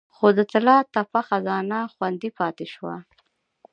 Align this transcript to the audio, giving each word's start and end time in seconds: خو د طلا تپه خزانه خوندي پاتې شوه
خو 0.15 0.27
د 0.37 0.39
طلا 0.51 0.77
تپه 0.93 1.21
خزانه 1.27 1.79
خوندي 1.93 2.29
پاتې 2.39 2.65
شوه 2.73 2.95